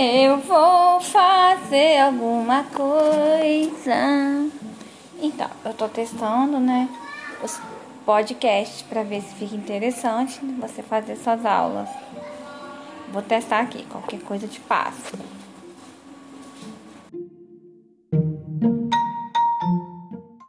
Eu 0.00 0.38
vou 0.38 1.00
fazer 1.00 1.98
alguma 1.98 2.62
coisa. 2.62 4.48
Então, 5.20 5.50
eu 5.64 5.74
tô 5.74 5.88
testando, 5.88 6.60
né, 6.60 6.88
os 7.42 7.60
podcasts 8.06 8.82
para 8.82 9.02
ver 9.02 9.22
se 9.22 9.34
fica 9.34 9.56
interessante 9.56 10.38
você 10.60 10.84
fazer 10.84 11.16
suas 11.16 11.44
aulas. 11.44 11.88
Vou 13.12 13.22
testar 13.22 13.58
aqui, 13.58 13.84
qualquer 13.86 14.20
coisa 14.20 14.46
de 14.46 14.60
passo. 14.60 15.18